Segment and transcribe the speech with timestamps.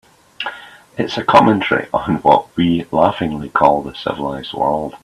[0.97, 4.95] It's a commentary on what we laughingly call the civilized world.